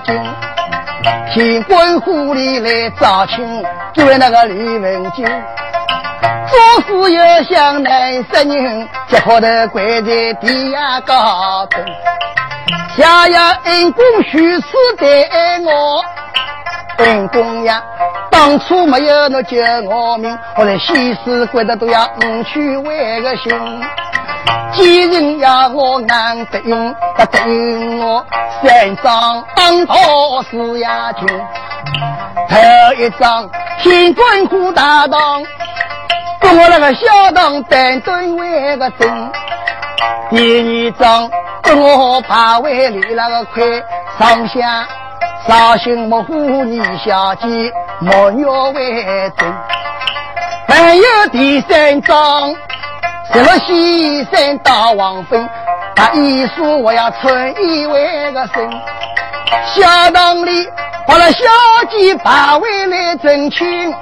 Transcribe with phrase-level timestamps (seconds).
[0.00, 0.22] 为个君。
[1.32, 3.64] 天官府里来招亲，
[3.94, 5.26] 就为那个李文金。
[6.48, 11.84] 做事要像男人，结好的跪在地下高等。
[12.96, 14.62] 下呀，恩公许是
[14.98, 15.06] 待
[15.60, 16.04] 我，
[16.98, 17.82] 恩公呀，
[18.30, 23.52] 当初没有那救我命，我在西施跪的都要五去为个心。
[24.72, 28.24] 几人呀，我难得用，不得应我
[28.62, 31.26] 三张当头是呀亲。
[32.48, 33.48] 头一张
[33.82, 35.42] 天官府大堂。
[36.40, 39.32] 跟我那个小当担墩为个真，
[40.30, 41.30] 第二张
[41.62, 43.62] 跟我排位里那个块
[44.18, 44.88] 上下
[45.46, 47.46] 绍兴木虎你小姐
[48.00, 49.54] 木鸟为真，
[50.66, 52.54] 还有第三张
[53.32, 55.48] 什么西山大王坟，
[55.94, 58.70] 他一说我要穿衣为个身，
[59.66, 60.66] 小堂里
[61.06, 61.44] 把那小
[61.88, 63.94] 姐排位来争亲。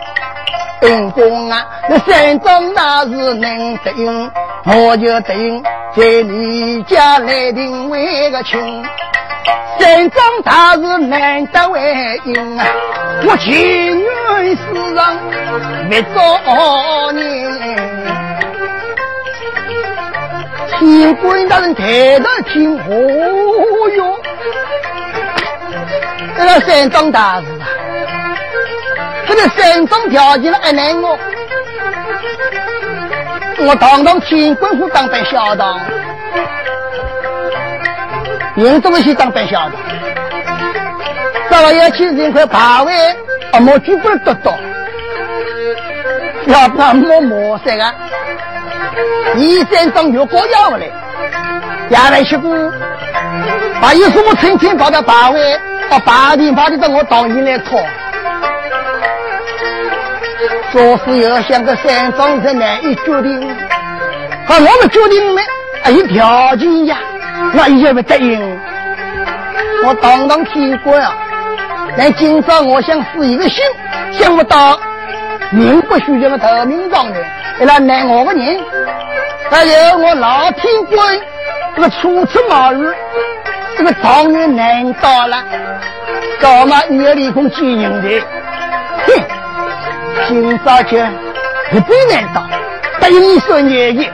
[0.80, 4.30] 恩公啊，那山中那是能得应，
[4.64, 5.62] 我就得应
[5.94, 8.58] 在你家来定为个亲。
[9.78, 12.64] 山中大事难得为应啊，
[13.26, 15.16] 我情愿世上
[15.88, 17.87] 没做人。
[20.78, 22.94] 天官大人抬头听何
[23.96, 24.16] 哟？
[26.36, 27.46] 这个山中大事。
[29.26, 31.18] 这个山中条件了还难我，
[33.58, 35.80] 我堂堂天官府当班小当，
[38.54, 39.72] 人怎么去当班小当？
[41.50, 42.92] 早晚要去人块排位，
[43.50, 44.56] 啊，莫举不得到，
[46.48, 47.94] 要不然莫磨山啊！
[49.36, 50.86] 一山中越过要来，
[51.90, 52.50] 也来吃过，
[53.80, 55.60] 把一说我天天跑到排位，
[55.90, 57.76] 把八点八点到我当营来考。
[60.72, 63.56] 做事要像个山庄才难以决定，啊，
[64.48, 65.42] 我们决定呢，
[65.82, 66.98] 还有条件呀，
[67.52, 68.58] 那也不答应。
[69.84, 71.14] 我堂堂天官啊，
[71.96, 73.62] 但今朝我想死一个心，
[74.12, 74.78] 想不到
[75.50, 78.60] 名不虚传的投名状元，为了难我的人，
[79.50, 81.18] 还有我老天官
[81.74, 82.94] 这个初出茅庐，
[83.76, 85.42] 这个状元难到了，
[86.40, 88.20] 搞嘛也立功几人的，
[89.06, 89.22] 哼。
[90.28, 92.50] 今朝就一般难当，
[93.00, 94.12] 答应你说年夜，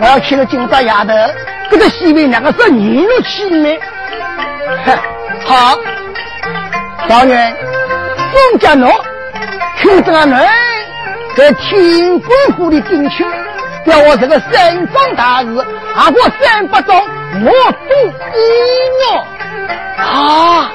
[0.00, 1.12] 我要去了今朝丫头，
[1.70, 3.78] 这个西边两个是年入七门。
[5.44, 5.78] 好，
[7.06, 7.54] 状元
[8.32, 8.88] 宋家奴，
[9.84, 10.30] 听这个人
[11.36, 13.22] 在天官府里进去，
[13.86, 15.48] 叫我这个三庄大事，
[15.94, 17.50] 阿过三百钟，我
[17.86, 18.40] 都依
[19.02, 19.26] 我。
[19.98, 20.72] 啊，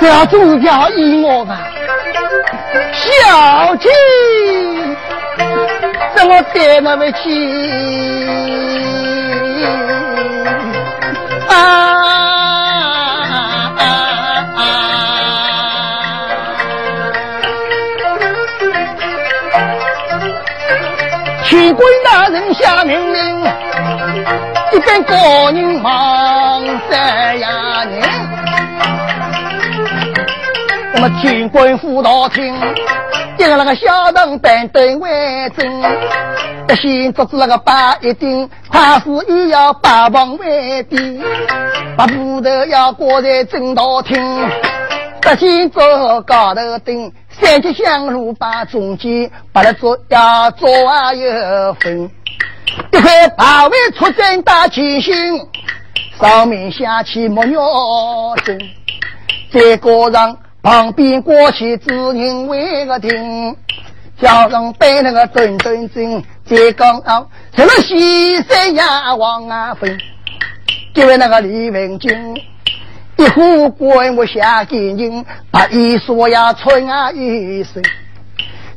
[0.00, 1.60] 这总是叫依我吧。
[2.92, 3.88] 小姐，
[6.16, 7.22] 怎么带那么去？
[11.48, 12.29] 啊！
[22.30, 23.40] 人下命令，
[24.72, 28.00] 一边高人忙三呀年。
[30.94, 32.54] 那么天官府大厅，
[33.38, 35.82] 一个那个小灯板凳为证，
[36.68, 41.20] 一心做子那个八一顶，快事也要八房为底，
[41.96, 44.48] 把斧头要挂在正大厅，
[45.32, 52.10] 一心做高头顶，三级香炉把中间，把它做要做啊有分，
[52.92, 55.14] 一块八位出征大七星，
[56.20, 57.60] 上面下起木鸟
[58.44, 58.58] 针，
[59.52, 60.36] 再过上。
[60.62, 63.56] 旁边过去只人为个听，
[64.20, 69.96] 叫人背那个墩墩墩，再讲啊，什么西山呀往啊飞，
[70.94, 72.36] 就为那个李文君，
[73.16, 77.82] 一呼关我下给人，把一说呀春啊一声，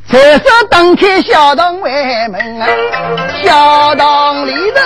[0.09, 1.89] 才是登开小堂外
[2.29, 2.67] 门啊，
[3.41, 4.79] 小堂里头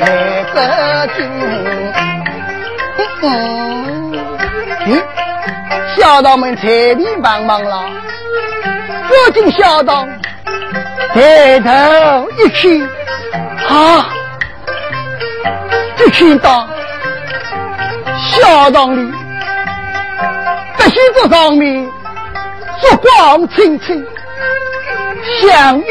[0.00, 1.26] 来个进，
[3.22, 4.12] 嗯
[4.86, 5.02] 嗯。
[5.96, 7.90] 小道们财力帮忙了，
[9.08, 10.06] 走进小道，
[11.12, 12.88] 抬头一看，
[13.68, 14.06] 啊，
[15.96, 16.68] 就看到
[18.16, 19.12] 小堂里
[20.76, 21.90] 这子上面
[22.80, 24.06] 烛光清清，
[25.40, 25.82] 相依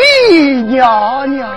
[0.63, 1.49] 娘娘。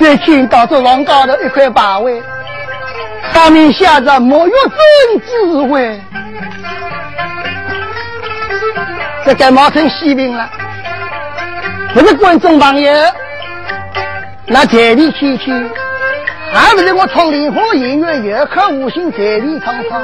[0.00, 2.22] 再看到这房高头一块牌位，
[3.32, 6.00] 上面写着“沐浴真智慧”，
[9.26, 10.48] 这该冒成喜病了。
[11.92, 12.92] 不是观众朋友，
[14.46, 15.68] 那台里看看，
[16.52, 20.00] 还不是我唱莲花音乐，有客无心台里唱唱。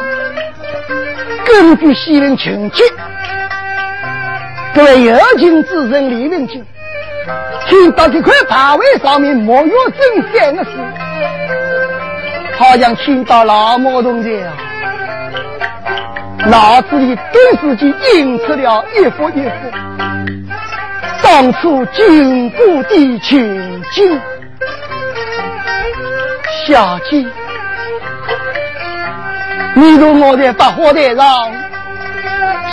[1.44, 2.82] 根据西人情节，
[4.74, 6.64] 各位有情之人李文静。
[7.68, 10.70] 听到这块牌位上面“莫玉珍”三个字，
[12.58, 14.52] 好像听到老毛同学啊，
[16.48, 19.50] 脑子里顿时间映出了一幅一幅
[21.22, 24.20] 当初经过的情景。
[26.66, 27.24] 小姐，
[29.74, 31.52] 你同我在百花台上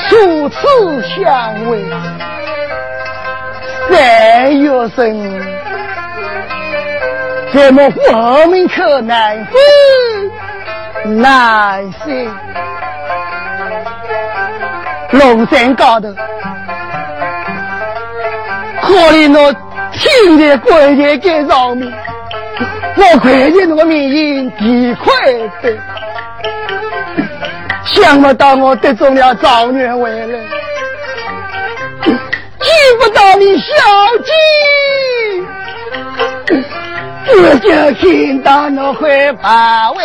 [0.09, 0.57] 初次
[1.03, 1.83] 相会。
[3.89, 5.42] 三月生，
[7.51, 12.12] 怎么黄门口难分难舍？
[15.12, 16.07] 龙山高头，
[18.81, 19.53] 可怜我
[19.92, 21.92] 青在关节杆上面，
[22.95, 25.12] 我看见那个命运几快
[25.62, 25.77] 的，
[27.94, 30.40] 想不到我得中了状元回来。
[32.60, 33.64] 见不到你小
[34.24, 34.32] 姐，
[37.34, 38.04] 我就看
[38.44, 40.04] 到那块牌位，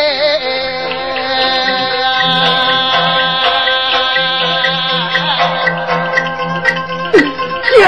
[7.78, 7.84] 小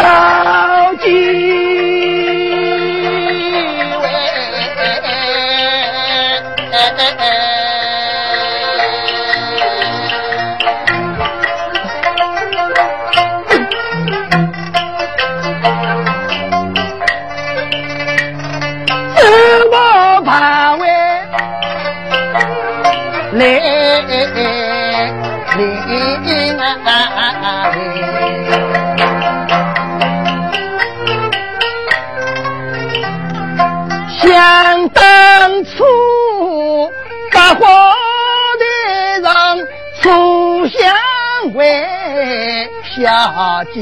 [42.99, 43.81] 会，小姐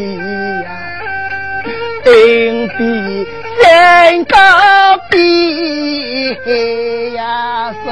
[0.62, 0.68] 呀，
[2.04, 3.26] 定比
[3.62, 4.36] 山高
[5.10, 5.16] 比
[7.14, 7.86] 呀深。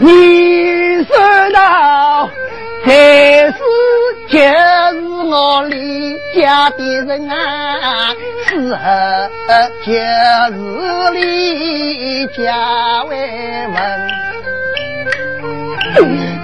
[0.00, 1.16] 你说
[1.52, 2.30] 道，
[2.84, 3.58] 才是
[4.28, 8.14] 就是我离家的人啊，
[8.46, 9.30] 是何
[9.84, 10.56] 就是
[11.14, 13.16] 离家为
[13.66, 14.17] 问？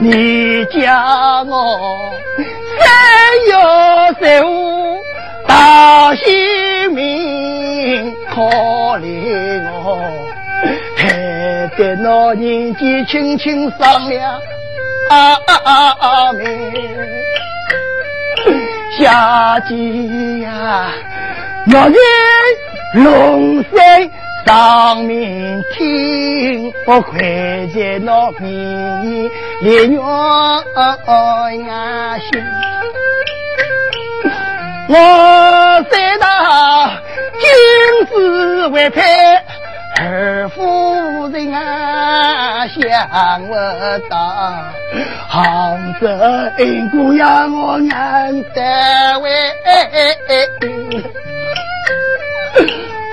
[0.00, 2.12] 你叫我
[2.78, 2.82] 三
[3.46, 3.52] 月
[4.20, 4.48] 十五
[5.46, 8.40] 到西门，可
[8.98, 10.00] 怜我。
[10.96, 11.02] 还
[11.76, 14.32] 得那年纪轻轻商量
[15.10, 16.32] 啊啊啊！
[16.32, 16.44] 妹，
[18.98, 19.10] 小
[19.68, 19.74] 姐
[20.42, 20.90] 呀，
[21.66, 21.96] 要在
[22.94, 24.10] 龙山
[24.44, 27.18] 当面听，我快
[27.74, 30.62] 在那边烈女呀
[32.18, 32.44] 心，
[34.88, 36.90] 我知道
[37.40, 37.48] 君
[38.06, 39.00] 子为配。
[39.96, 43.54] 二夫人啊，想不
[44.10, 44.16] 到，
[45.28, 46.08] 杭州
[46.90, 48.60] 姑娘我难得
[49.20, 49.30] 为，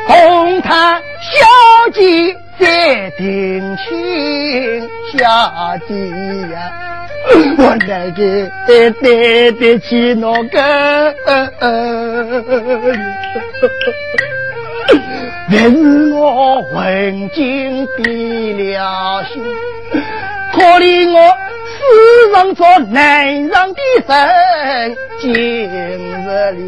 [0.08, 5.20] 红毯小姐在定亲，小
[5.88, 5.94] 姐
[6.54, 6.56] 呀，
[7.58, 8.20] 我那个
[8.68, 8.92] 对
[9.54, 11.16] 得起那个。
[15.50, 19.44] 这是我问尽的了心，
[20.54, 21.18] 可怜我
[21.68, 21.80] 世
[22.34, 23.58] 上做男人的
[24.08, 26.60] 人，今日里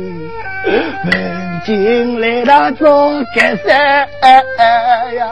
[1.66, 3.70] 进来了做干啥
[5.14, 5.28] 呀？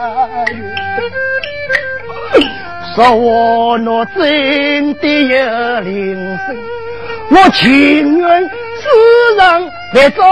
[2.94, 6.46] 说我那真的有灵性，
[7.30, 8.48] 我情愿世
[9.38, 10.24] 上来做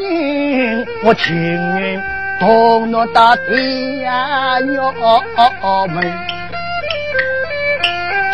[0.00, 1.34] 人，我情
[1.78, 2.02] 愿。
[2.40, 3.46] 同我到天
[4.00, 4.92] 涯哟
[5.88, 6.12] 门，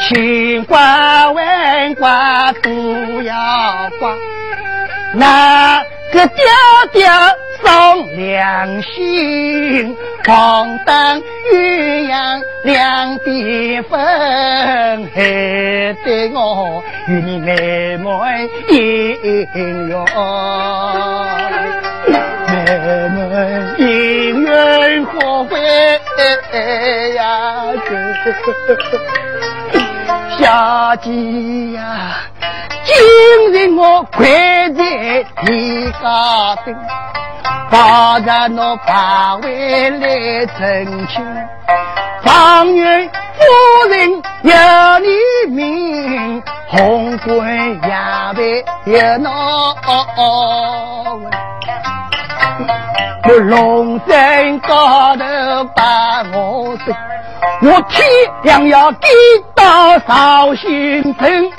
[0.01, 3.35] 千挂万挂都要
[4.01, 4.17] 挂，
[5.15, 6.45] 那个爹
[6.93, 7.07] 爹
[7.63, 9.97] 伤良心？
[10.25, 13.99] 黄灯鸳鸯两地分，
[15.15, 15.19] 害
[16.05, 18.09] 得我与你妹妹
[18.69, 18.77] 姻
[19.89, 19.99] 缘，
[22.47, 22.55] 妹
[23.09, 23.19] 妹
[23.79, 23.85] 姻
[24.43, 25.11] 缘何
[25.45, 25.51] 会
[27.17, 27.23] 呀？
[30.41, 31.11] 小姐
[31.73, 32.17] 呀，
[32.87, 32.97] 今
[33.53, 34.27] 日我跪
[34.73, 36.75] 在地下等。
[37.71, 41.23] 把人那把位来成亲，
[42.23, 43.43] 方圆夫
[43.91, 44.53] 人有
[45.01, 45.09] 你
[45.55, 47.47] 名，红棍
[47.83, 47.91] 也
[48.35, 49.31] 被有那
[53.29, 55.25] 我龙山高头
[55.77, 56.95] 把我生，
[57.63, 58.07] 我天
[58.43, 59.09] 亮要给
[59.55, 61.51] 到绍兴城。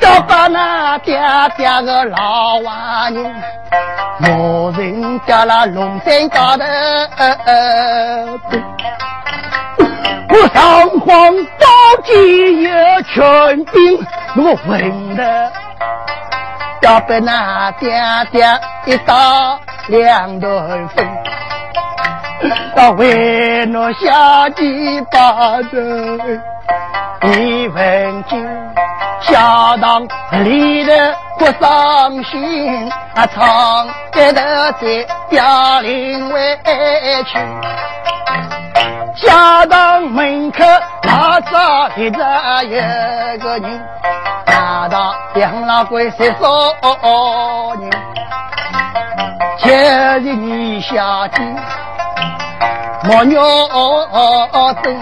[0.00, 1.20] 要把那爹
[1.56, 3.42] 爹个老娃人，
[4.22, 6.64] 我人家那龙山高头，
[10.30, 11.66] 我上皇宝
[12.04, 12.70] 剑有
[13.02, 15.52] 权柄，我问的，
[16.82, 17.90] 要把那爹
[18.30, 18.48] 爹
[18.86, 21.04] 一刀两断分，
[22.74, 26.42] 到为那下地把人，
[27.22, 28.46] 一问金。
[29.20, 30.06] 家当
[30.44, 36.58] 里的不伤心，啊，唱得的在表里委
[37.26, 37.38] 屈。
[39.26, 40.64] 家当门口
[41.02, 42.22] 拉着一个
[42.64, 43.80] 一个人，
[44.46, 46.46] 大到养老鬼三少
[47.80, 47.90] 人，
[49.58, 51.42] 今日你下地
[53.04, 53.40] 莫鸟
[54.82, 54.96] 真。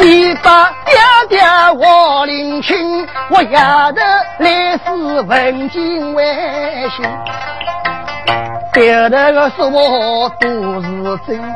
[0.00, 0.94] 一把爹
[1.28, 1.40] 爹
[1.76, 4.00] 我领情，我丫头
[4.38, 6.24] 来是问金为
[6.90, 7.04] 信，
[8.72, 10.48] 别的个说我都
[10.80, 11.54] 是真，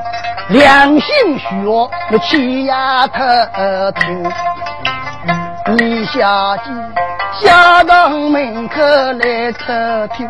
[0.49, 1.89] 良心虚我
[2.21, 3.23] 气丫头
[4.01, 4.33] 听。
[5.79, 10.29] 你下姐下到门口来偷听，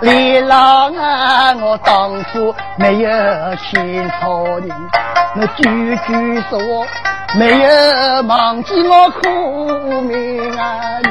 [0.00, 3.10] 李郎啊，我当初没有
[3.56, 4.70] 欠错你，
[5.40, 6.86] 我句句说。
[7.34, 10.98] 没有忘记我苦命啊！
[11.04, 11.10] 你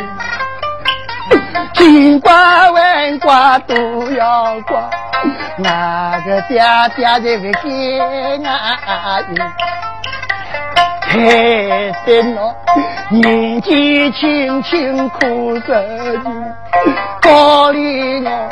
[1.75, 3.75] 千挂万挂都
[4.13, 4.89] 要挂，
[5.57, 6.59] 那个爹
[6.95, 8.75] 爹在为艰啊！
[11.01, 11.13] 害
[12.03, 12.55] 得我
[13.11, 15.79] 年纪轻轻苦着
[16.25, 16.33] 你，
[17.21, 18.49] 高里我。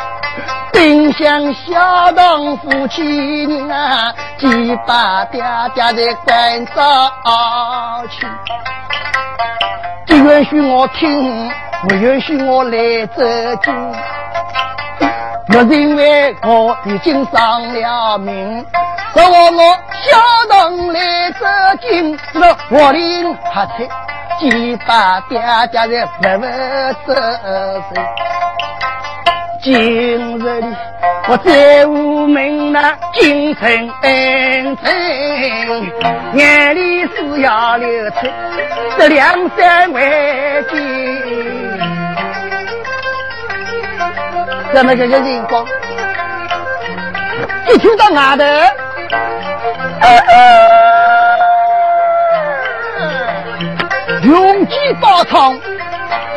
[0.75, 5.41] 丁香小当夫妻人啊，几把爹
[5.73, 8.27] 爹在关照去，
[10.05, 11.49] 只允许我听，
[11.87, 13.23] 不允许我来走
[13.63, 13.73] 近。
[15.53, 18.65] 我认为我已经丧了命，
[19.13, 21.45] 若我小当来走
[21.83, 23.87] 近，这个我领还才
[24.41, 25.39] 几把爹
[25.71, 28.01] 爹在不不走走。
[29.65, 30.67] 今日里，
[31.27, 34.93] 我在屋门那京城恩城，
[36.35, 38.27] 眼里是要流出
[38.95, 40.03] 这两三万
[40.69, 40.77] 金。
[44.71, 45.65] 怎么这些情况？
[47.67, 48.43] 一听到外头，
[54.29, 55.59] 永吉大仓，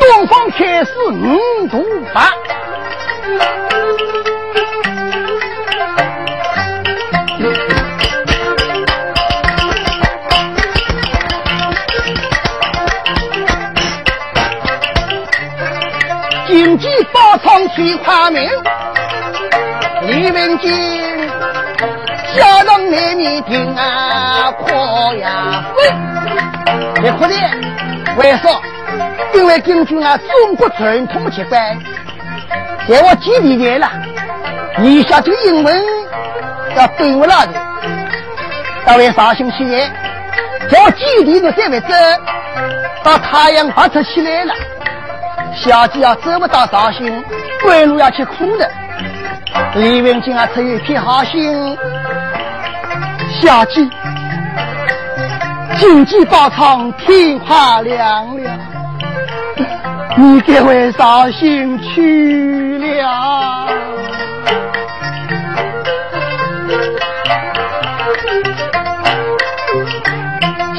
[0.01, 2.33] 东方开始五毒法。
[16.47, 18.43] 金鸡宝仓提花名，
[20.03, 20.71] 李文金
[22.35, 27.35] 小人难面听啊，夸呀飞，别哭的
[28.17, 28.49] 为啥？
[29.35, 31.79] 因为根据啊中国传统习惯。
[32.89, 33.91] 在我基地来了，
[34.79, 35.83] 你下这个英文
[36.75, 37.53] 要对我那的，
[38.87, 39.91] 到位绍兴起来，
[40.71, 41.89] 在我基地的这位走，
[43.05, 44.55] 到太阳发出起来了，
[45.55, 47.23] 小姐啊走不到绍兴，
[47.63, 48.67] 归路要去苦的。
[49.75, 51.77] 李文静啊出于一片好心，
[53.43, 53.87] 小姐，
[55.79, 58.59] 经济包场天花亮亮，
[60.17, 62.68] 你给我绍兴去。
[62.99, 63.69] 了，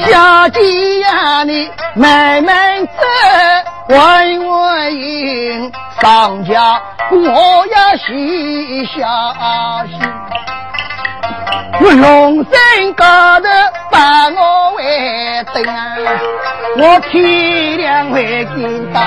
[0.06, 2.92] 小姐呀，你慢慢走，
[3.88, 8.98] 稳稳行，上家我要细小
[9.88, 9.98] 心。
[11.82, 13.48] 我龙山高头
[13.90, 15.64] 把我围等，
[16.76, 19.00] 我天亮会见到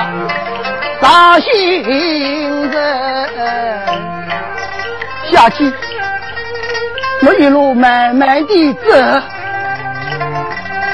[1.04, 1.82] 绍兴
[2.70, 3.30] 人。
[5.30, 5.70] 下去，
[7.26, 8.90] 我一路慢慢的走，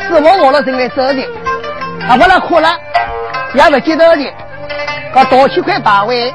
[0.08, 1.22] 是我我了正在走的，
[2.08, 2.76] 啊不那哭了，
[3.54, 4.34] 也不记得的，
[5.14, 6.34] 我多起块八位，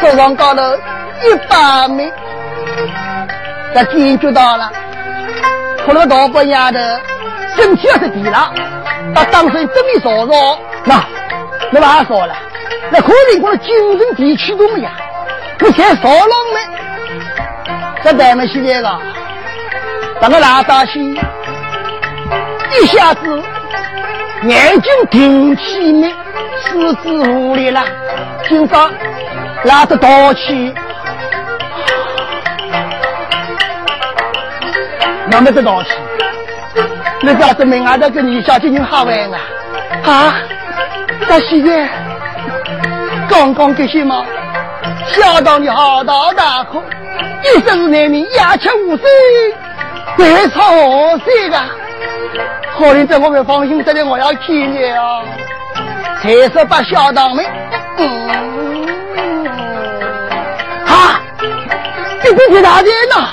[0.00, 2.12] 走上高头一百米。
[3.74, 4.70] 这天就到了，
[5.84, 6.78] 哭了大半丫头
[7.56, 8.52] 身体要是低了，
[9.12, 11.02] 把当成这么烧烧，那
[11.72, 12.34] 没办法说了，
[12.90, 14.90] 那可能我的精神地驱动呀，
[15.58, 16.60] 不先烧了没？
[18.04, 19.00] 这咱们现在个，
[20.20, 21.16] 把个拉大心，
[22.78, 23.42] 一下子
[24.42, 26.14] 眼睛定起没，
[26.62, 27.82] 四肢无力了，
[28.46, 28.90] 今朝
[29.64, 30.74] 拉着倒气。
[35.30, 35.88] 那么这道气，
[37.22, 39.38] 那表证明俺这个李小姐人好玩啊！
[40.04, 40.34] 啊，
[41.28, 41.88] 这现在
[43.28, 44.24] 刚刚这些嘛，
[45.06, 46.82] 相当的好大大哭，
[47.42, 49.04] 一生难免鸦雀无声，
[50.18, 51.70] 百草无声啊！
[52.74, 55.24] 好人在我们放心，这里我要听了，
[56.22, 57.44] 才是把小当们，
[57.98, 58.08] 嗯，
[60.86, 61.20] 啊，
[62.22, 63.28] 这不是大人呐，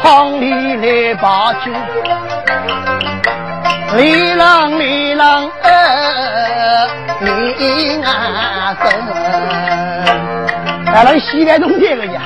[0.00, 1.72] 旁里来把酒，
[3.96, 6.88] 里郎里郎呃，
[7.20, 8.88] 里啊走。
[10.94, 12.20] 俺那西来东边个呀，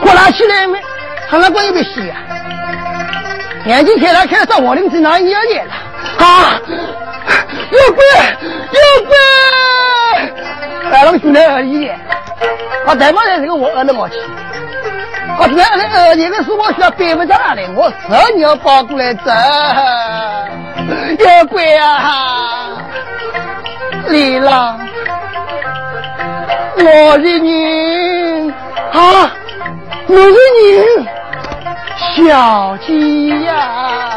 [0.00, 0.78] 呼啦起来没？
[1.28, 2.16] 他那关有没洗啊？
[3.64, 5.72] 眼睛开了开，到我林子那一夜了
[6.24, 6.60] 啊！
[7.70, 8.04] 有鬼
[8.70, 9.16] 有鬼！
[10.92, 11.90] 俺那个兄弟而已，
[12.86, 14.16] 他再不来这个我饿了我去。
[15.38, 15.54] 啊，那
[15.88, 19.30] 个，那个是我小辈分长的，我侄女抱过来走，
[21.24, 22.78] 妖怪啊！
[24.08, 24.78] 李郎，
[26.78, 28.50] 我是你
[28.92, 29.30] 啊，
[30.06, 31.06] 我是你
[32.14, 34.16] 小鸡呀！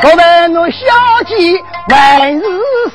[0.00, 0.86] 说白我，小
[1.26, 2.44] 鸡万事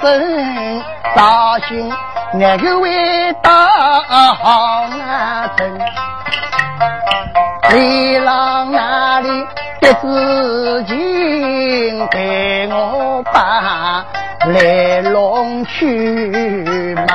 [0.01, 0.83] 胜，
[1.15, 1.93] 大兴。
[2.37, 3.49] 那个味道
[4.09, 5.79] 好啊，真！
[7.71, 9.29] 李郎那里
[9.79, 14.05] 的事情给我把
[14.47, 17.05] 来龙去脉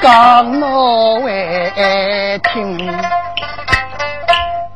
[0.00, 3.17] 讲我会听。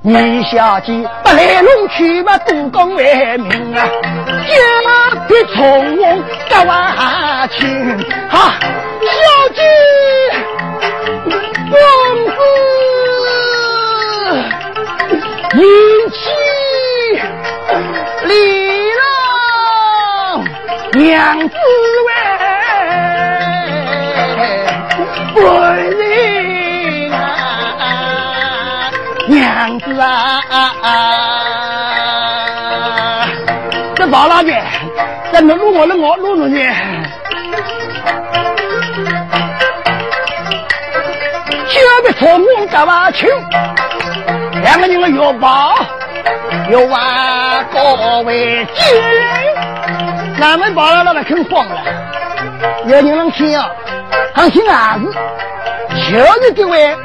[0.05, 3.87] 你小姐不来龙去脉多讲为名啊！
[4.49, 4.53] 家
[5.29, 7.97] 的从容不万情，
[8.29, 8.59] 哈，
[9.01, 9.15] 小
[9.55, 9.63] 姐，
[11.71, 11.77] 公
[12.27, 12.35] 子，
[15.55, 15.63] 迎
[16.11, 16.13] 娶
[18.27, 18.31] 李
[18.91, 20.45] 郎，
[20.95, 22.09] 娘子为
[29.63, 30.41] 娘子啊。
[34.11, 34.51] 老拉的，
[35.33, 36.69] 在那录我的我录录去。
[41.69, 43.29] 就被从我打完球，
[44.65, 45.75] 两个人的腰包
[46.69, 47.01] 又往
[47.73, 48.67] 高位，
[50.41, 51.81] 俺们把了那个肯慌了。
[52.87, 53.71] 有人能听啊？
[54.35, 55.15] 他姓儿子，
[56.11, 56.97] 就是这位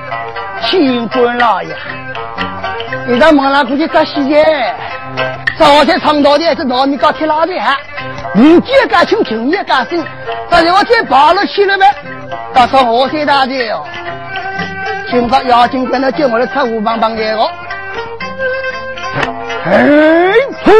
[0.65, 1.69] 清官老爷。
[3.07, 4.75] 你到门上过去扎西耶。
[5.57, 7.75] 早在长道的这糯米糕贴拉的哈，
[8.33, 10.05] 年纪也干轻，情也干深，
[10.49, 11.85] 但是我再跑了去了呗，
[12.53, 13.83] 到时候我谁大的哦？
[15.09, 17.49] 今朝妖精跟他叫我来吃五棒棒的哦。
[19.65, 20.29] 哎
[20.63, 20.71] 噗！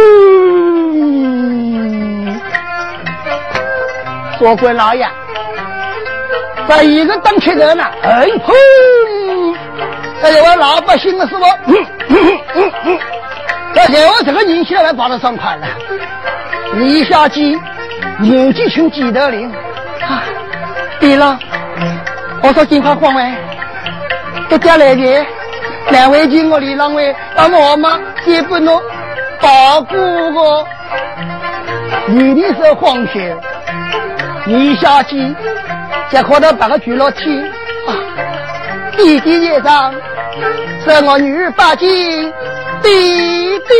[4.37, 5.09] 说官老爷，
[6.67, 8.53] 这一个当吃人了，哎噗！
[10.21, 11.45] 这是我老百姓的是不？
[13.75, 15.67] 而且我这个年纪还跑得上快了，
[16.75, 17.57] 李小姐
[18.19, 19.51] 年纪轻记得灵。
[20.01, 20.23] 啊！
[20.99, 21.37] 对了，
[22.41, 23.33] 我说金花皇位，
[24.49, 25.25] 这家来的
[25.89, 28.79] 两位请我李郎位，让我妈也不能
[29.41, 29.95] 保护
[30.33, 30.67] 我。
[32.07, 33.21] 你的是皇兄，
[34.45, 35.35] 你下去
[36.09, 37.43] 再看到八个聚落天
[37.85, 37.91] 啊，
[38.97, 39.93] 弟弟也上，
[40.83, 42.33] 是我女儿八金
[42.81, 43.75] 弟弟。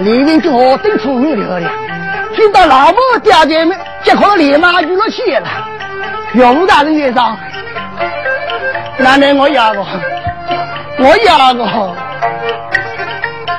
[0.00, 1.70] 李明就我真聪明了了，
[2.34, 5.48] 听到老母爹爹们，就可立马就了起了。
[6.32, 7.38] 刘大人也上，
[8.98, 9.86] 奶奶我要个，
[10.98, 11.64] 我要个，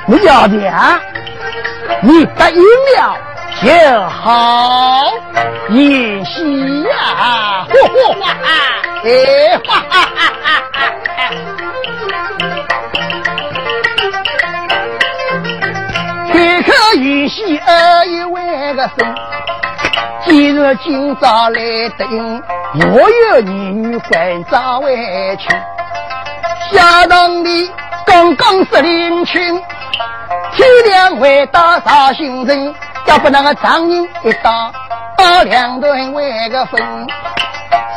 [0.07, 0.99] 我要的啊！
[2.01, 3.17] 你答应了
[3.59, 3.69] 就
[4.07, 5.01] 好，
[5.69, 8.25] 演戏呀，嚯嚯哈，
[9.03, 10.53] 哎，哈哈哈哈
[11.17, 11.19] 哈！
[16.31, 19.15] 开口语戏二一万个声，
[20.23, 22.43] 今日今朝来等，
[22.75, 24.95] 我有儿女还早回
[25.37, 25.49] 去。
[26.71, 27.71] 下堂里
[28.05, 29.63] 刚刚是凌晨，
[30.53, 32.75] 天亮回到绍兴城，
[33.07, 34.71] 要不那个丈人一打，
[35.17, 37.07] 打两顿为个分。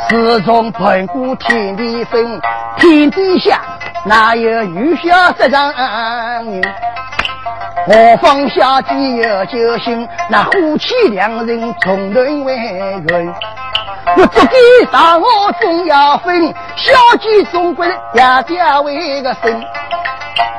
[0.09, 2.41] 自从盘古天地分，
[2.77, 3.61] 天底下
[4.05, 6.61] 哪有女下十丈人？
[7.85, 13.33] 何方下地有救星，那夫妻两人从人为人。
[14.17, 19.63] 我足给上我总要分，小姐总归也家为个生。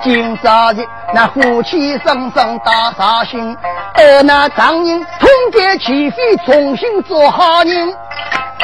[0.03, 3.57] 今朝日那夫妻双双大绍兴，
[3.95, 7.95] 而那丈人通奸起飞，重新做好人。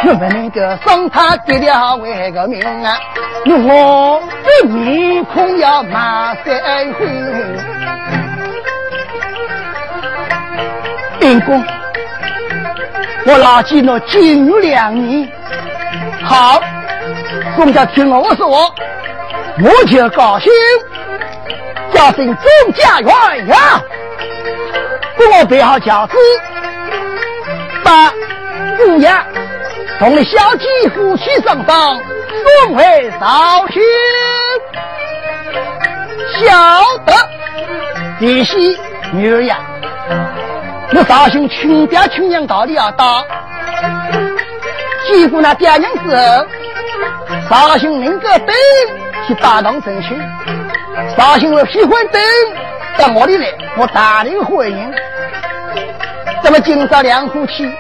[0.05, 2.97] 我们能够送他爹爹为个命啊！
[3.47, 6.43] 我的面孔要马赛
[6.99, 7.07] 回。
[11.21, 11.65] 因公，
[13.27, 15.29] 我拉起了金玉两年，
[16.25, 16.61] 好，
[17.57, 18.73] 宋家听了我说我，
[19.61, 20.53] 我就高兴，
[21.93, 23.83] 叫声钟家元呀，
[25.17, 26.17] 给我备好轿子，
[27.83, 28.13] 把
[28.77, 29.25] 姑娘
[29.99, 32.01] 同了小姐夫妻上当
[32.65, 33.83] 送回绍兴，
[36.41, 37.13] 晓得
[38.19, 38.79] 弟媳
[39.13, 39.59] 女儿呀。
[40.91, 43.23] 我绍兴亲爹亲娘到底要大，
[45.07, 46.47] 结果那爹娘之后，
[47.69, 48.49] 绍兴能够等
[49.27, 50.19] 去大堂成亲，
[51.17, 52.21] 绍兴我喜欢等
[52.99, 54.95] 到我里来，我大力欢迎。
[56.43, 57.71] 怎么今朝两夫妻，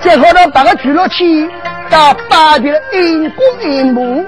[0.00, 1.48] 再后头八个聚落去，
[1.88, 4.26] 到八别因公因母，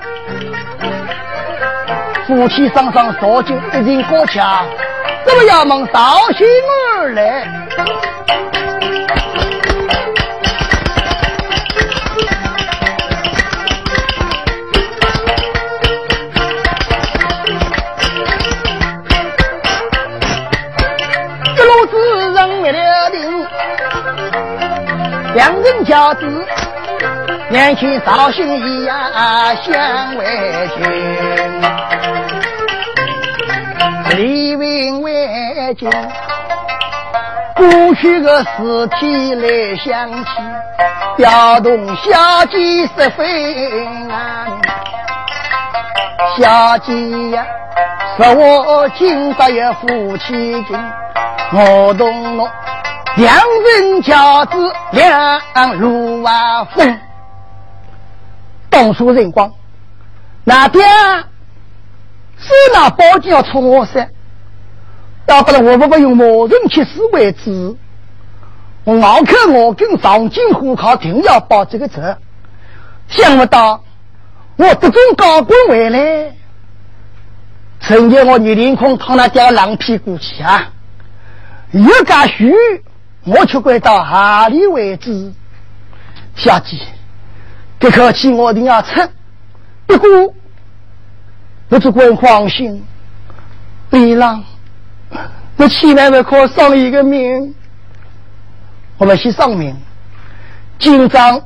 [2.26, 4.64] 夫妻双双烧酒一人过桥。
[5.24, 6.46] 怎么要问绍兴
[6.94, 7.46] 儿来？
[25.34, 26.46] 两人家子
[27.50, 28.96] 年轻绍兴一样
[29.62, 30.82] 相为亲。
[34.16, 35.88] 李文为君，
[37.54, 40.30] 过去的事体来想起，
[41.16, 44.48] 调动小姐十分啊！
[46.36, 47.46] 小姐呀，
[48.16, 50.76] 是我今朝有夫妻情，
[51.52, 52.48] 我同侬
[53.16, 57.00] 两人家子两路啊风。
[58.68, 59.52] 当初人光，
[60.44, 60.86] 那边。
[62.42, 64.08] 是拿宝剑要出我噻，
[65.26, 67.76] 要不然我不不用魔人去死为止。
[68.84, 72.00] 我熬口我跟上京户考定要报这个仇，
[73.08, 73.84] 想不到
[74.56, 76.32] 我这种高官回来，
[77.82, 80.70] 曾经我你凌空躺那掉狼屁股去啊！
[81.72, 82.54] 一家虚，
[83.24, 85.32] 我却归到哪里为止？
[86.36, 86.76] 小姐，
[87.78, 89.08] 这口气我一定要吃，
[89.86, 90.34] 不过。
[91.68, 92.84] 我只管放心，
[93.90, 94.42] 李郎，
[95.56, 97.54] 我千万不可丧一个命。
[98.98, 99.76] 我们先丧命，
[100.80, 101.40] 今朝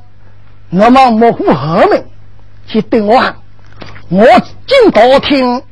[0.70, 2.06] 我们幕府后门
[2.66, 3.22] 去等我，
[4.08, 4.24] 我
[4.66, 5.62] 进大厅，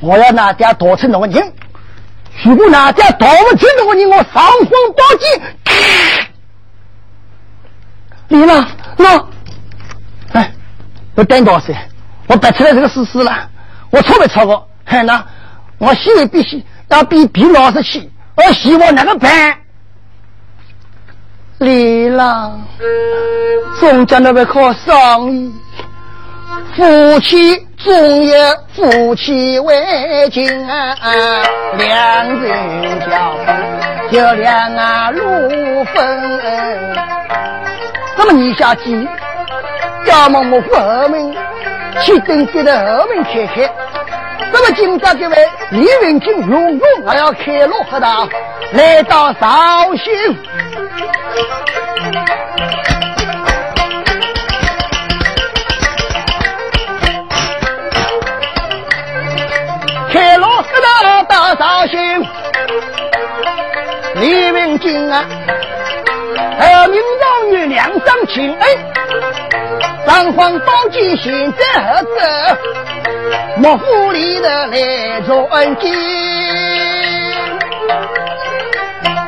[0.00, 1.52] 我要拿点夺成那个人。
[2.44, 5.26] 如果哪点夺不成那个你，我上风报警。
[8.28, 8.66] 李郎，
[8.98, 9.28] 我，
[10.32, 10.52] 哎，
[11.14, 11.72] 我等多少？
[12.26, 13.48] 我摆出来这个事实了。
[13.90, 14.68] 我错没错过？
[14.84, 15.24] 还那
[15.78, 19.58] 我心里必须要比比老师去，我希望那个办？
[21.58, 22.66] 李郎，
[23.80, 25.54] 总讲那边靠生意，
[26.76, 28.36] 夫妻总有
[28.74, 30.96] 夫妻为情啊，
[31.78, 33.36] 两人交
[34.10, 36.42] 就两啊路分。
[38.16, 39.08] 那么你下去，
[40.06, 41.32] 要么我府后门，
[42.02, 43.72] 去等给的后门开开。
[44.52, 45.36] 那么今朝这位
[45.70, 48.28] 李文清如果还要开路和他
[48.72, 50.36] 来到绍兴。
[61.58, 61.98] 绍兴，
[64.16, 65.24] 李文清啊，
[66.58, 68.68] 和明朝女两相情恩，
[70.06, 72.56] 三皇宝剑现在何在？
[73.56, 75.92] 莫府里的来做恩情，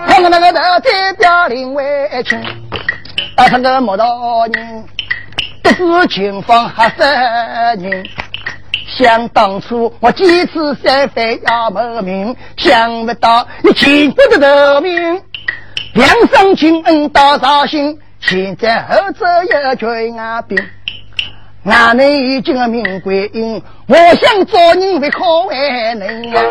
[0.06, 1.84] 看看那个大代表林为
[2.28, 2.38] 清，
[3.36, 4.04] 打成个莫大
[4.52, 4.84] 人，
[5.62, 7.02] 不知情况还十
[7.82, 8.04] 人。
[8.98, 15.22] 想当初我几次三番要谋命，想不到你亲不得得命，
[15.94, 20.58] 两生情恩到绍兴，现在后者一群阿兵。
[21.64, 26.42] 俺们已经个名贵英，我想做人为可为能啊，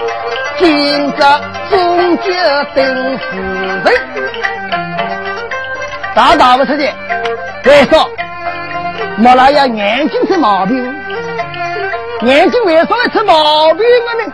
[0.58, 2.24] 今朝终究
[2.74, 3.94] 等死人。
[6.16, 6.94] 大大不出的，
[7.66, 8.06] 为啥？
[9.18, 11.07] 莫那要眼睛出毛病？
[12.22, 14.34] 眼睛为啥会出毛病了呢？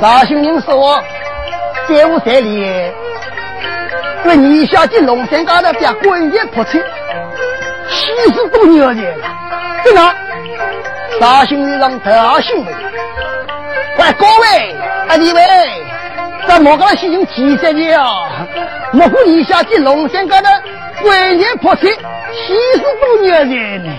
[0.00, 1.02] 绍兴人说
[1.88, 2.60] 在乎在理，
[4.24, 6.82] 因为你小姐龙山高头边滚叶破碎。
[7.90, 8.82] 七十多年
[9.18, 9.26] 了，
[9.84, 10.00] 真的，
[11.20, 12.72] 绍兴人让特兴的。
[13.98, 14.74] 喂，各位，
[15.08, 15.42] 啊，你们，
[16.46, 18.46] 在莫讲西京几十年啊，
[18.92, 20.48] 莫过一下进龙山高头，
[21.08, 23.92] 万年破碎，七十多年了，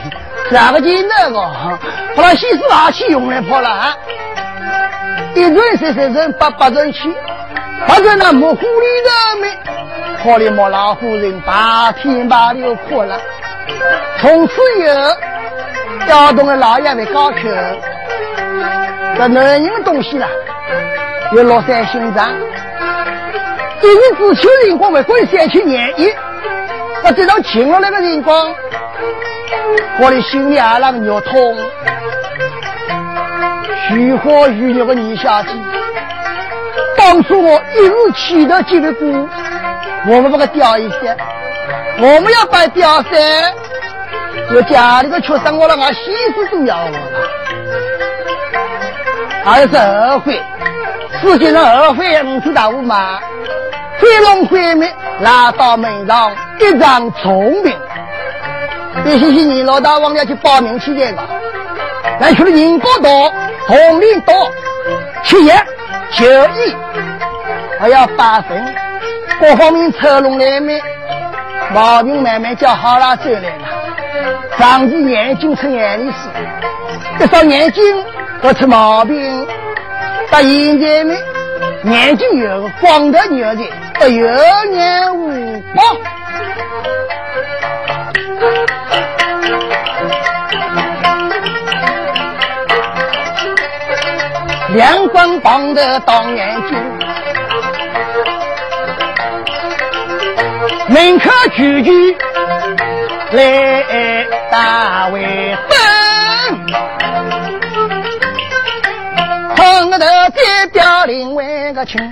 [0.52, 1.40] 哪个进那个？
[2.16, 3.96] 把那西施拿去用来破了啊！
[5.34, 7.10] 一人三三人，八八人去，
[7.88, 9.58] 或者那莫狐狸的没，
[10.22, 13.18] 破的莫老夫人，八天八六破了。
[14.20, 17.38] 从此以后，调动了老爷的高口，
[19.18, 20.28] 这男人的东西啦，
[21.32, 22.30] 又落在心上。
[23.82, 26.14] 一日只求灵光为滚三千年一，
[27.04, 28.54] 那这张请了那个人光，
[30.00, 31.58] 我的心里啊那个肉痛。
[33.88, 35.50] 虚火虚肉的泥下去，
[36.98, 39.28] 当初我一日起得几个股，
[40.08, 41.18] 我们把它吊一些，
[41.98, 43.10] 我们要把吊噻。
[44.54, 47.00] 我家里的缺生我了，俺媳妇都要我了。
[49.44, 50.42] 还是二回，
[51.22, 53.20] 世界上二回五次大雾嘛，
[54.00, 57.76] 飞龙会面拉到门上一张聪明。
[59.06, 61.24] 一星期你老大忘了去报名去见吧，
[62.20, 63.10] 来去了宁波岛，
[63.68, 64.34] 红领多，
[65.24, 65.54] 七月
[66.12, 66.76] 九一
[67.80, 68.74] 还要发生，
[69.40, 70.80] 各方面车龙来面，
[71.74, 73.66] 毛病慢慢叫好了走来了。
[74.58, 76.30] 长期眼睛出眼力死，
[77.24, 77.84] 一双眼睛
[78.40, 79.48] 不出毛病。
[80.30, 81.16] 到现在呢，
[81.86, 83.68] 眼睛有光的眼睛，
[84.00, 85.86] 有眼无光，
[94.73, 96.77] 两光光的当眼睛，
[100.89, 102.17] 门口聚聚。
[103.32, 105.77] 来大为灯，
[109.56, 112.12] 唱个头代表另外个情，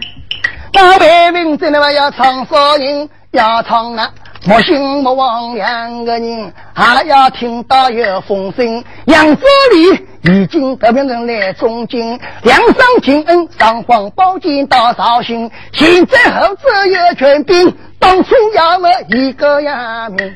[0.74, 3.10] 那为民真的要唱啥人？
[3.32, 4.10] 要唱那
[4.46, 20.34] 莫信莫忘两个人，还要听到有风声，扬州里已经革命人来中京，梁上金恩上皇宝剑到绍兴，现在后只有全兵，当初要么一个呀命。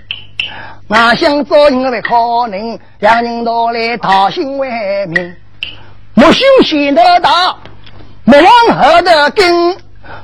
[0.90, 2.14] 我想做人为可
[2.50, 5.34] 能，两人都来讨心为民。
[6.14, 7.56] 木秀贤得大，
[8.26, 9.78] 莫往后头跟。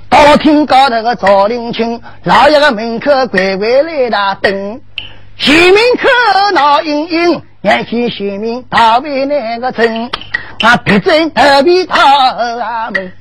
[0.09, 4.81] 高厅高头个赵林清，老爷个门口乖乖来打灯。
[5.37, 10.11] 前门口闹盈盈，眼见前面大为那个城，
[10.61, 13.11] 啊，别争特别讨啊门。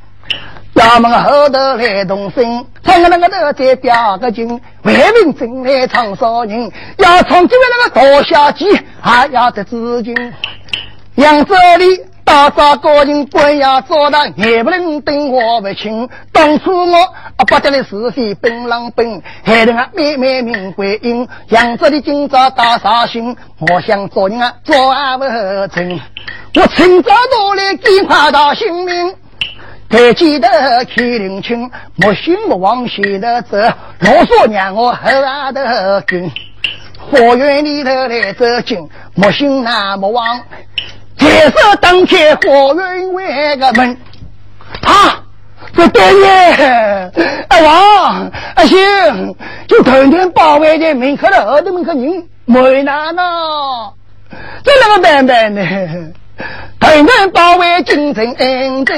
[0.75, 8.65] 衙门后头来动身，唱个那个头在表个情，为民正来唱少人，要唱几位那个大小姐，
[9.01, 10.15] 还要得资金。
[11.17, 16.07] 扬州里大早高人官呀，做的也不能等我不亲。
[16.31, 16.97] 当初我
[17.37, 21.27] 啊不得的是非本狼本，害得我妹妹命归阴。
[21.49, 25.25] 扬州的今朝大杀心，我想做人啊做啊不
[25.69, 25.99] 成。
[26.57, 29.15] 我趁早到来给快到性命，
[29.89, 30.51] 太记得
[30.85, 33.57] 开灵清，莫心莫往前头走，
[34.01, 35.63] 老说让我后啊头
[36.07, 36.31] 跟。
[37.11, 40.43] 花园里头来走近，莫心那莫忘。
[41.19, 43.97] 铁色灯开花园外个门，
[44.83, 45.23] 啊，
[45.77, 47.13] 这对面，
[47.49, 48.79] 阿王阿星，
[49.67, 53.93] 就天天保卫在门口的后头门口人为难呐，
[54.65, 55.61] 这那个办办呢？
[56.81, 58.97] 天天保卫京城安定，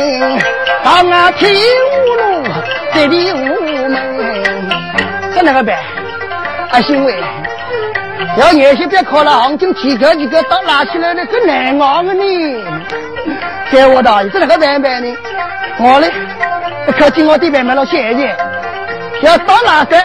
[0.84, 2.44] 上啊天无路，
[2.92, 3.36] 这里无
[3.88, 4.70] 门，
[5.34, 5.78] 这那个办？
[6.70, 7.14] 阿星喂。
[8.36, 12.22] 要年些别考了，行情提高几个，到拿起来了更难熬了呢。
[13.70, 15.16] 给我的，这那个办办呢？
[15.78, 16.06] 我呢，
[16.98, 18.36] 靠近我的办办了谢谢。
[19.22, 19.96] 要到哪个？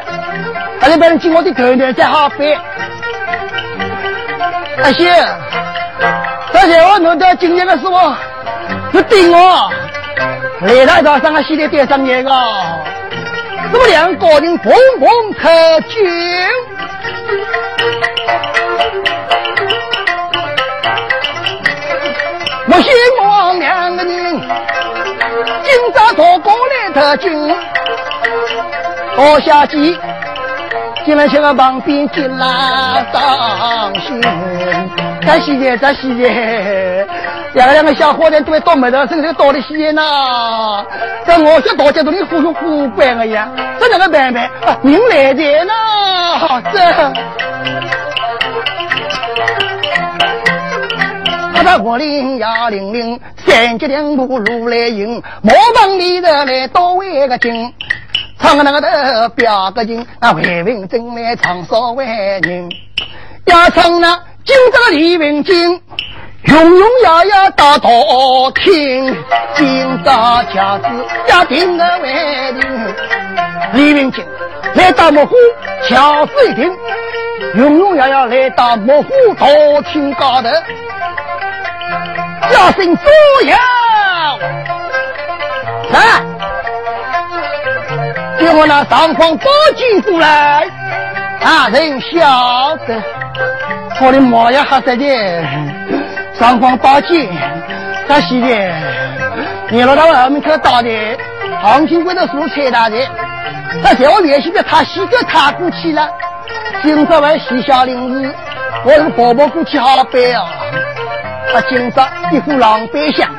[0.80, 2.40] 还得别人进我的头头才好办。
[4.84, 5.12] 阿星，
[6.52, 8.14] 这些我弄到今年的时候，
[8.92, 9.72] 不顶我，
[10.62, 12.32] 来台早上啊，洗的点上年个，
[13.72, 15.50] 这么两个人蹦蹦可
[15.82, 16.06] 劲。
[22.76, 22.90] 我希
[23.22, 24.42] 望两个人
[25.64, 27.56] 今朝做过来的军，
[29.16, 29.98] 我下去
[31.06, 34.22] 进来，向旁边进来当心。
[35.26, 36.24] 再洗洗，再洗洗，
[37.54, 40.84] 两个两个小伙子都会倒霉的，身上倒的洗呐。
[41.26, 43.48] 这我这大家都里呼呼呼管个呀，
[43.80, 44.50] 这两个办办，
[44.82, 45.74] 命来的呢，
[46.74, 46.80] 这。
[51.66, 57.74] 他我领呀领领，三级两路路来迎，磨坊里的来多为个精，
[58.40, 62.70] 唱个那个的表个劲，啊为文正来唱少为人，
[63.46, 65.82] 要唱那今朝个李文金，
[66.44, 67.90] 永永呀呀到大
[68.54, 69.18] 厅，
[69.56, 70.86] 今朝家子
[71.28, 72.96] 要定个为定，
[73.74, 74.24] 李文金
[74.76, 75.34] 来到幕府
[75.90, 76.72] 敲死一听，
[77.56, 79.48] 永永呀呀来到幕府大
[79.92, 80.50] 厅高头。
[82.52, 83.12] 叫声左
[83.44, 83.56] 右，
[85.92, 86.00] 来，
[88.38, 90.68] 给我那上方宝剑过来。
[91.40, 93.02] 大人晓得，
[94.02, 95.06] 我的妈呀，哈在的
[96.34, 97.28] 上方宝剑，
[98.08, 98.48] 他西的，
[99.70, 100.90] 你老大外面口打的，
[101.62, 102.98] 行情归的蔬菜大的，
[103.84, 106.10] 那叫我联系的他西个他过去了，
[106.84, 108.34] 今朝晚西夏令日，
[108.84, 110.50] 我是宝宝过去好办啊。
[111.56, 113.30] 他今朝一副狼狈相，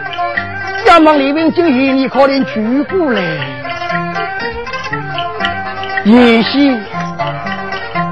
[0.87, 3.21] 赶忙李文金与你可怜举过来。
[6.07, 6.75] 也许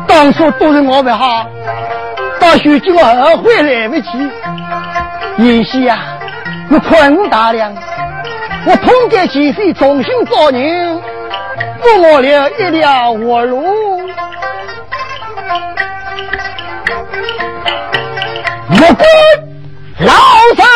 [0.07, 1.47] 当初都是我不好，
[2.39, 4.31] 到如今我后悔来不及。
[5.39, 6.01] 也许呀，
[6.69, 7.75] 我宽大量，
[8.67, 11.01] 我痛改前非，重新做人，
[11.83, 14.03] 给我留一条活路。
[18.69, 19.54] 我滚！
[20.05, 20.13] 老
[20.57, 20.74] 三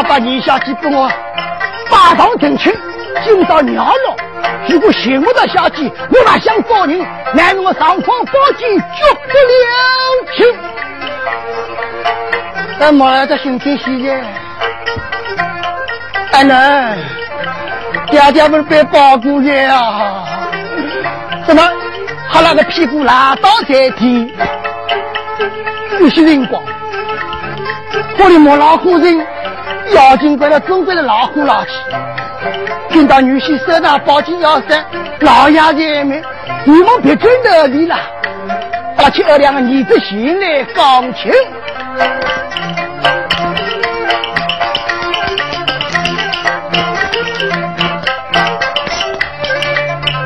[0.00, 1.12] 要把你下去给我
[1.90, 2.74] 马上进去，
[3.22, 4.16] 今朝尿了。
[4.66, 7.06] 如果寻不到下去，我哪想找人？
[7.34, 9.66] 难我上访报警，绝不了
[10.34, 10.46] 情。
[12.78, 14.18] 但马来的心情喜悦，
[16.32, 16.96] 哎娘，
[18.06, 20.24] 爹爹不是被包过去啊？
[21.46, 21.62] 怎么？
[22.32, 24.32] 他那个屁股拉倒在地，
[26.00, 26.62] 有些人光，
[28.18, 29.26] 我的莫老虎人，
[29.94, 31.70] 妖精怪了，中国的老虎老气。
[32.90, 34.84] 听到女婿手上抱紧腰衫，
[35.20, 36.22] 老爷子们，
[36.64, 37.96] 你们别真的离了，
[38.96, 41.32] 而且二两个儿子心来钢琴。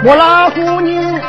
[0.03, 1.23] 莫老虎人。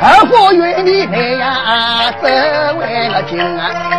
[0.00, 2.28] 二佛愿你来呀，走
[2.78, 3.97] 为了亲啊！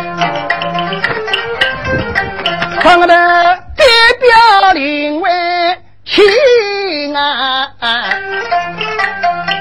[2.82, 3.84] 唱个的代
[4.18, 5.30] 表灵为
[6.06, 7.68] 亲啊！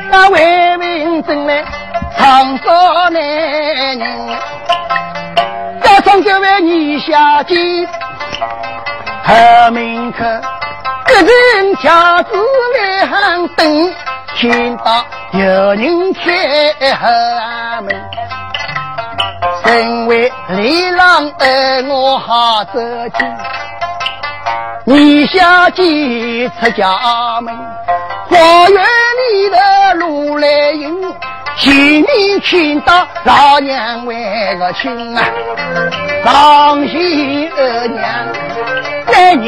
[0.09, 1.63] 那为民争来
[2.17, 4.01] 长少男人，
[5.83, 7.57] 要唱这位女下贱，
[9.25, 10.23] 后门口
[11.09, 12.29] 一人家子
[12.79, 13.93] 来喊等。
[14.37, 17.89] 听到有人开后门，
[19.65, 22.79] 身为李郎爱，我好走
[23.17, 23.27] 进。
[24.85, 27.53] 你小姐出家门，
[28.29, 31.13] 花园里的路来迎。
[31.57, 34.15] 前面听到老娘为
[34.57, 35.23] 个亲啊，
[36.23, 38.01] 上喜二娘
[39.07, 39.45] 在你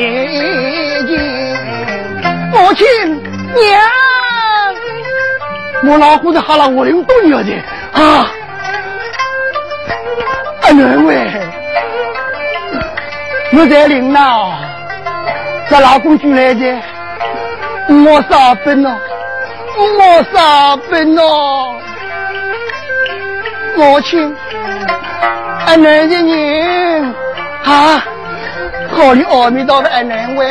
[1.07, 1.12] 前，
[2.51, 2.86] 母亲
[3.55, 3.82] 娘。
[5.84, 7.51] 我老虎子哈了我领多年的
[7.99, 8.30] 啊！
[10.62, 11.32] 啊，娘喂，
[13.53, 14.53] 我在领呐，
[15.70, 16.82] 这老公进来的，
[17.89, 18.97] 我上班哦，
[19.99, 21.76] 我上班哦，
[23.76, 24.36] 母亲，
[25.66, 27.16] 啊，男的人
[27.64, 28.03] 啊，
[28.91, 30.45] 好的阿弥陀佛，啊，娘喂，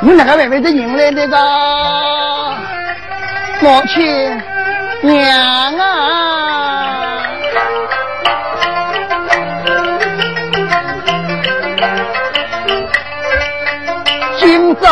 [0.00, 1.36] 你哪个妹妹的人来的个？
[3.60, 4.42] 母亲，
[5.02, 6.71] 娘啊！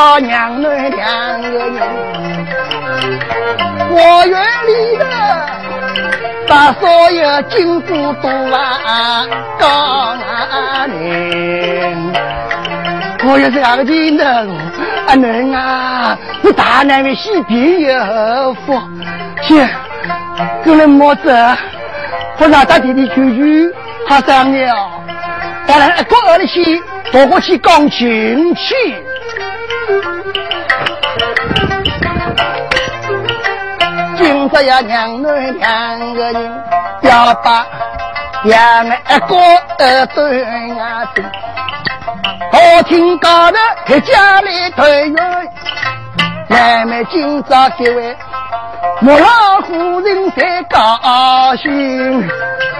[0.00, 1.78] 今朝娘们两个人，
[3.90, 5.04] 花园里的
[6.48, 9.26] 把所有金箍都啊
[9.58, 10.18] 讲
[10.88, 12.14] 明。
[13.26, 14.24] 我也是那个金头。
[15.06, 18.80] 阿娘啊，你大难为西边有福，
[19.42, 19.68] 去，
[20.64, 21.30] 跟人莫走，
[22.38, 23.70] 不让他弟弟去去，
[24.08, 24.74] 他商量，
[25.66, 26.82] 当然过二的去，
[27.12, 28.74] 躲过去讲亲戚。
[34.52, 36.62] 只要娘们两个人
[37.02, 37.66] 要把
[38.44, 39.36] 两个一个
[39.78, 40.42] 二对
[40.78, 41.24] 啊对。
[42.52, 45.14] 好听高的在家里团圆，
[46.48, 48.16] 妹妹今朝这位
[49.00, 52.28] 莫老夫人在高兴，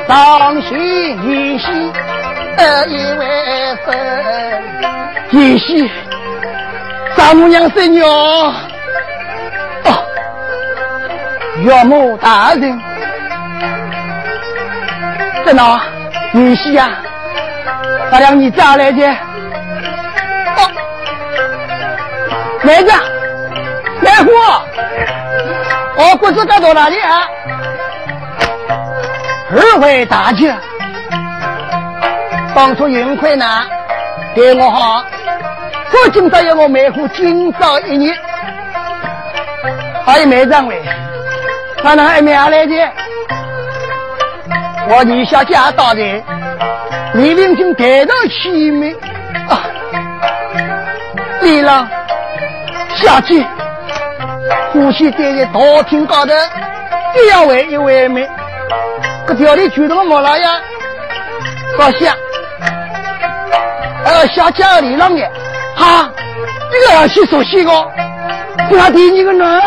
[0.09, 1.93] 当心儿媳
[2.57, 3.23] 得一位
[3.85, 3.89] 生，
[5.33, 5.91] 儿媳
[7.17, 8.55] 丈母娘生娘，哦，
[11.63, 12.81] 岳母大人
[15.45, 15.81] 在哪？
[16.33, 16.89] 女婿呀，
[18.11, 19.05] 大娘你咋来的？
[19.07, 20.71] 哦
[22.63, 22.93] 妹子，
[24.01, 24.31] 妹夫，
[25.97, 27.23] 我不知道到哪里啊？
[29.51, 30.55] 二位大姐，
[32.55, 33.45] 当初云快呢，
[34.35, 35.05] 对我好，
[36.05, 38.17] 我今朝要我妹夫今朝一年，
[40.07, 40.81] 还有梅长伟，
[41.83, 42.75] 他那还没下来的，
[44.89, 46.25] 我女小姐到的，
[47.15, 48.95] 李林军带到前面
[49.49, 49.65] 啊，
[51.41, 51.89] 李郎。
[52.97, 53.47] 下去，
[54.73, 56.35] 呼吸对着大厅高头，
[57.15, 58.29] 一位一位妹，
[59.27, 60.61] 这条里举动么老呀？
[61.77, 62.15] 说下，
[64.05, 65.23] 呃，小家里浪的，
[65.75, 66.11] 哈，
[66.71, 67.73] 这个是熟悉的，
[68.69, 69.63] 是他第一个人，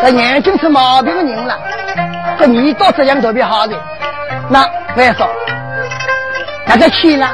[0.00, 1.58] 这眼睛出毛病的人了，
[2.38, 3.76] 这耳朵质量特别好的，
[4.48, 4.64] 那
[4.96, 5.26] 为啥？
[6.66, 7.28] 大家去了，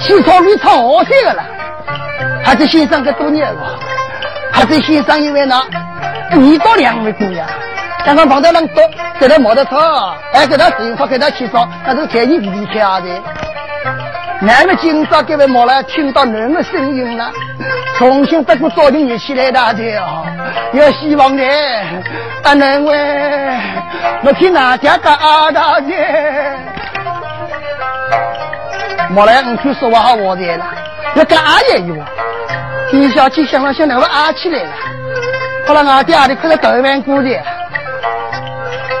[0.00, 1.44] 起草率超二三个了。
[2.42, 3.78] 还是先生个多年了，
[4.52, 5.62] 还是先生因为呢，
[6.32, 7.46] 你到两位姑娘，
[8.04, 8.82] 刚刚碰到人多，
[9.18, 13.06] 给他摸得草，哎，给他幸福，给他起床，那是天意比比下的。
[14.40, 17.30] 那么今朝给位摸来，听到恁的声音了，
[17.96, 20.26] 重新不过早点热起来大的哦，
[20.72, 21.44] 有希望的。
[22.42, 23.58] 啊，恁位，
[24.22, 25.92] 我去哪家打大的？
[29.10, 30.64] 摸来，你去说话好我的了，
[31.14, 31.96] 要干阿爷有。
[32.92, 34.68] 你小气想了想，那个阿起来了。
[35.66, 37.30] 后来俺爹的可是头万股的，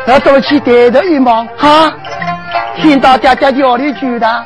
[0.06, 1.92] 要多去抬头一望，哈，
[2.76, 4.44] 听到爹爹叫里句的，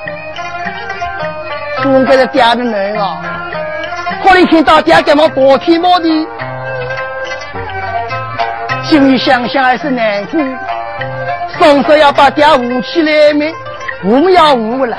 [1.83, 3.20] 送给了爹的人啊。
[4.22, 6.26] 后来听到爹干嘛暴天暴地，
[8.85, 10.41] 心里想想还是难过，
[11.59, 13.53] 双手要把爹扶起来没，
[14.05, 14.97] 我们要扶了，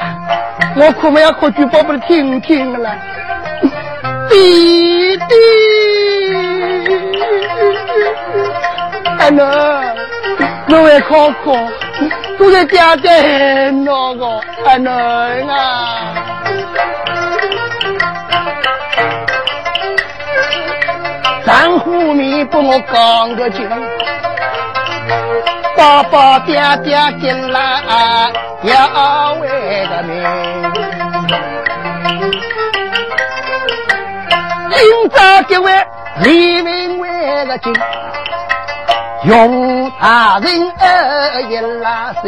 [0.75, 2.89] 我可没要哭句宝宝的听听了，
[4.29, 5.23] 弟弟。
[9.19, 9.45] 哎侬，
[10.67, 11.53] 侬还考考，
[12.37, 14.93] 都在家在那个哎侬
[15.49, 16.15] 啊！
[21.49, 23.67] 丈夫面不我讲个情，
[25.75, 28.31] 爸爸爹爹进来
[28.61, 30.13] 要为个命，
[34.69, 35.73] 今朝这位
[36.21, 37.73] 黎明为个情。
[39.23, 42.19] 用大人儿一拉手，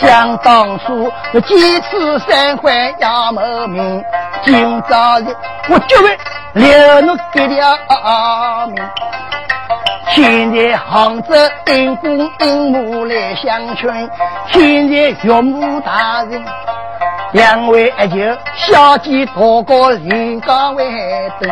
[0.00, 4.04] 想当初我几次三回要没命，
[4.44, 5.26] 今朝日
[5.68, 6.18] 我就会
[6.54, 7.78] 留侬给了
[8.68, 8.82] 命。
[10.14, 11.34] 现在杭州
[11.68, 14.10] 因公因母来相劝，
[14.50, 16.44] 现在岳母大人
[17.32, 18.16] 两位阿舅
[18.54, 20.84] 小姐多个人家为
[21.40, 21.50] 等。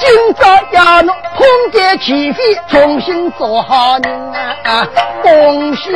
[0.00, 4.32] 今朝要侬空阶起飞，重新做好人
[4.64, 4.88] 啊！
[5.22, 5.92] 恭喜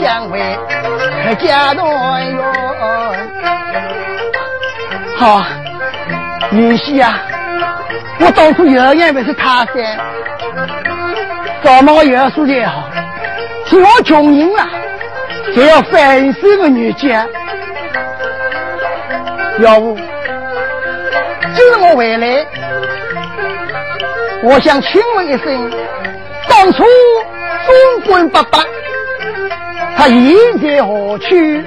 [0.00, 0.38] 相会，
[1.46, 2.42] 家团圆。
[5.18, 5.44] 好，
[6.50, 7.20] 女婿啊，
[8.20, 9.74] 我当初有眼不是他山，
[11.62, 12.88] 怎么我有数也好，
[13.66, 14.66] 是我穷人了，
[15.54, 17.26] 就要翻身的女家。
[19.58, 19.96] 要不，
[21.54, 22.46] 今日我回来。
[24.42, 25.70] 我想请问一声，
[26.48, 28.64] 当初中官爸爸
[29.96, 31.64] 他现在何去？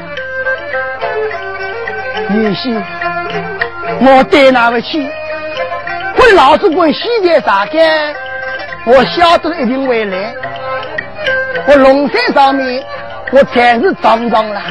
[2.29, 2.81] 女婿，
[4.01, 5.09] 我担那不起。
[6.19, 8.13] 问老子管现在咋干？
[8.85, 10.33] 我晓得一定会来。
[11.67, 12.83] 我龙山上面，
[13.31, 14.61] 我暂时装装了，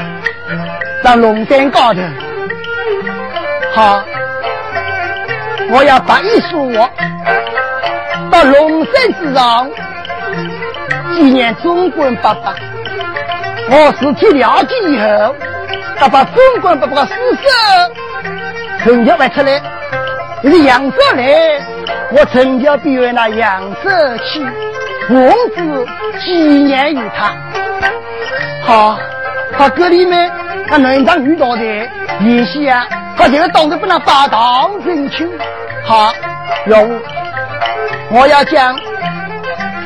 [1.04, 2.00] 在龙山高头。
[3.74, 4.02] 好，
[5.70, 6.90] 我要把一束我。
[8.30, 9.70] 到龙山之上
[11.14, 12.54] 纪念中国爸爸，
[13.70, 15.34] 我事体了解以后，
[16.00, 19.60] 要把中国爸爸的尸首成就挖出来，
[20.42, 21.60] 就是扬州来，
[22.10, 23.90] 我成就必为那扬州
[24.24, 24.42] 去，
[25.10, 25.86] 王子
[26.20, 27.34] 纪念于他。
[28.64, 28.98] 好，
[29.56, 30.30] 他这里面
[30.68, 31.62] 他能当遇到的
[32.20, 32.86] 联系啊，
[33.16, 35.30] 他这个当着不能把当真情。
[35.84, 36.12] 好，
[36.66, 37.00] 用。
[38.10, 38.74] 我要讲，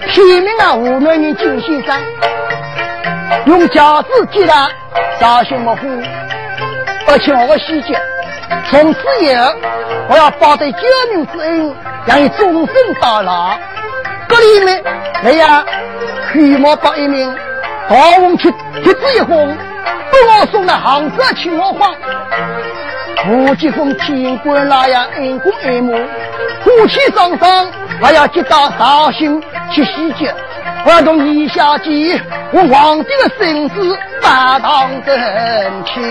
[0.09, 2.01] 天明啊，湖南人金先生
[3.47, 4.71] 用饺子接他
[5.19, 5.89] 绍兴木户，
[7.09, 8.01] 而且我细节，
[8.69, 9.55] 从此以后
[10.09, 10.79] 我要报得救
[11.13, 11.75] 命之恩，
[12.07, 13.57] 让你终身到老。
[14.29, 14.83] 这里面
[15.23, 15.65] 还要
[16.33, 17.35] 黑毛把一名
[17.89, 18.51] 大红去
[18.83, 19.57] 贴纸一封，
[20.11, 21.95] 给我送到杭州青娥坊。
[23.29, 25.95] 吴吉峰天官那样恩公恩母，
[26.65, 27.71] 夫妻双双。
[28.01, 29.41] 我要接到绍兴
[29.71, 30.27] 去喜酒，
[30.85, 32.21] 我同李小姐
[32.53, 35.15] 我皇帝的身子大堂正
[35.87, 36.03] 亲。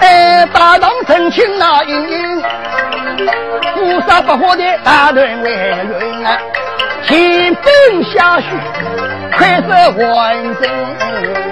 [0.00, 2.42] 哎，大堂成亲那英英，
[3.74, 6.38] 菩萨不活的大人为人啊，
[7.06, 8.46] 清风下雪。
[9.36, 9.68] 快色
[10.14, 11.51] 完整。